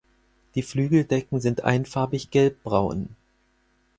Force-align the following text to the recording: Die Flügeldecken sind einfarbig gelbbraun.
Die 0.55 0.63
Flügeldecken 0.63 1.39
sind 1.39 1.63
einfarbig 1.63 2.31
gelbbraun. 2.31 3.09